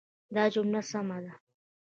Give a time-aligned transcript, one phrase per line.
[0.35, 1.33] دا جمله سمه ده.